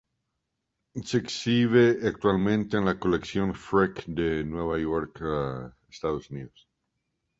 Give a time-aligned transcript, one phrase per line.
[1.05, 5.21] Se exhibe actualmente en la Colección Frick de Nueva York,
[5.91, 6.67] Estados Unidos.